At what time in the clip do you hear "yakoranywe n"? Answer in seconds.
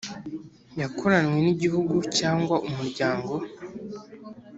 0.81-1.47